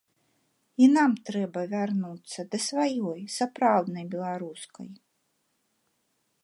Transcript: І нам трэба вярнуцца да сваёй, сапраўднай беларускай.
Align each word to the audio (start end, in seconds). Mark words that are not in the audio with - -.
І 0.83 0.87
нам 0.97 1.11
трэба 1.27 1.61
вярнуцца 1.73 2.39
да 2.55 2.61
сваёй, 2.67 3.21
сапраўднай 3.37 4.05
беларускай. 4.17 4.89